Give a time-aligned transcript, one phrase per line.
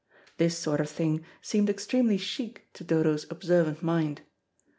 [0.37, 4.21] This sort of thing seemed extremely chic to Dodo's observant mind.